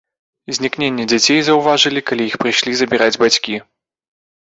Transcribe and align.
Знікненне 0.57 1.03
дзяцей 1.11 1.39
заўважылі, 1.51 2.05
калі 2.09 2.23
іх 2.31 2.35
прыйшлі 2.47 2.71
забіраць 2.83 3.15
бацькі. 3.29 3.65